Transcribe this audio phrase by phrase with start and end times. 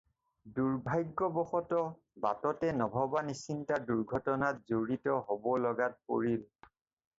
[0.59, 1.91] দুৰ্ভাগ্যবশতঃ
[2.23, 6.45] বাটতে নভবা-নিচিন্তা দুৰ্ঘটনাত জড়িত হ'ব লগাত পৰিল।